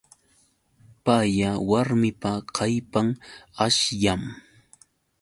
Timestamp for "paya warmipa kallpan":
1.05-3.07